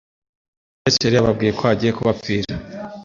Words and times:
Yesu 0.83 0.99
yari 1.03 1.15
yababwiye 1.17 1.51
ko 1.57 1.63
agiye 1.73 1.91
kubapfira, 1.97 2.53